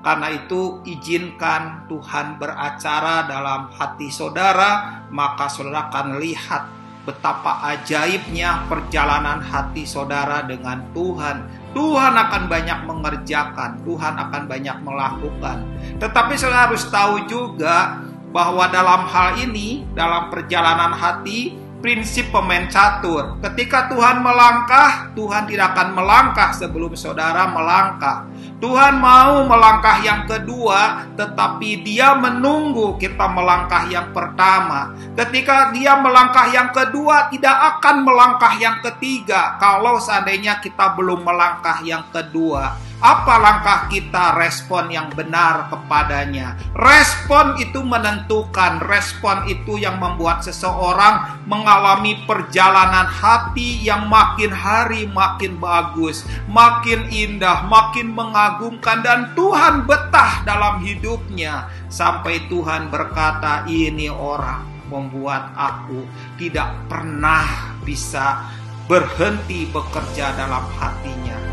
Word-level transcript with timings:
Karena 0.00 0.32
itu 0.32 0.80
izinkan 0.88 1.84
Tuhan 1.84 2.40
beracara 2.40 3.28
dalam 3.28 3.68
hati 3.68 4.08
saudara, 4.08 5.04
maka 5.12 5.44
saudara 5.52 5.92
akan 5.92 6.16
lihat 6.16 6.62
betapa 7.04 7.64
ajaibnya 7.68 8.64
perjalanan 8.68 9.40
hati 9.40 9.84
saudara 9.84 10.44
dengan 10.44 10.84
Tuhan. 10.96 11.48
Tuhan 11.76 12.12
akan 12.16 12.42
banyak 12.48 12.80
mengerjakan, 12.88 13.84
Tuhan 13.84 14.14
akan 14.16 14.42
banyak 14.48 14.76
melakukan. 14.84 15.56
Tetapi 16.00 16.32
saudara 16.36 16.72
harus 16.72 16.84
tahu 16.88 17.28
juga 17.28 18.00
bahwa 18.30 18.66
dalam 18.72 19.04
hal 19.04 19.36
ini, 19.42 19.84
dalam 19.92 20.30
perjalanan 20.30 20.96
hati, 20.96 21.54
prinsip 21.80 22.28
pemain 22.28 22.68
catur. 22.68 23.40
Ketika 23.40 23.88
Tuhan 23.88 24.20
melangkah, 24.20 25.10
Tuhan 25.16 25.48
tidak 25.48 25.74
akan 25.74 25.88
melangkah 25.96 26.52
sebelum 26.52 26.92
saudara 26.94 27.48
melangkah. 27.48 28.28
Tuhan 28.60 29.00
mau 29.00 29.48
melangkah 29.48 30.04
yang 30.04 30.28
kedua, 30.28 31.08
tetapi 31.16 31.80
Dia 31.80 32.12
menunggu 32.12 33.00
kita 33.00 33.24
melangkah 33.24 33.88
yang 33.88 34.12
pertama. 34.12 34.92
Ketika 35.16 35.72
Dia 35.72 35.96
melangkah 35.96 36.52
yang 36.52 36.68
kedua, 36.68 37.32
tidak 37.32 37.56
akan 37.56 38.04
melangkah 38.04 38.52
yang 38.60 38.84
ketiga 38.84 39.56
kalau 39.56 39.96
seandainya 39.96 40.60
kita 40.60 40.92
belum 40.92 41.24
melangkah 41.24 41.80
yang 41.80 42.04
kedua. 42.12 42.76
Apa 43.00 43.40
langkah 43.40 43.88
kita 43.88 44.36
respon 44.36 44.92
yang 44.92 45.08
benar 45.16 45.72
kepadanya? 45.72 46.52
Respon 46.76 47.56
itu 47.56 47.80
menentukan, 47.80 48.76
respon 48.84 49.48
itu 49.48 49.80
yang 49.80 49.96
membuat 49.96 50.44
seseorang 50.44 51.40
mengalami 51.48 52.20
perjalanan 52.28 53.08
hati 53.08 53.80
yang 53.80 54.04
makin 54.04 54.52
hari 54.52 55.08
makin 55.08 55.56
bagus, 55.56 56.28
makin 56.44 57.08
indah, 57.08 57.64
makin 57.72 58.12
mengagumkan 58.12 58.49
dan 59.04 59.36
Tuhan 59.36 59.84
betah 59.84 60.42
dalam 60.42 60.80
hidupnya 60.82 61.68
sampai 61.92 62.48
Tuhan 62.48 62.88
berkata, 62.88 63.68
"Ini 63.68 64.10
orang 64.10 64.88
membuat 64.90 65.54
aku 65.54 66.02
tidak 66.40 66.74
pernah 66.90 67.76
bisa 67.84 68.42
berhenti 68.88 69.68
bekerja 69.70 70.34
dalam 70.34 70.64
hatinya." 70.78 71.49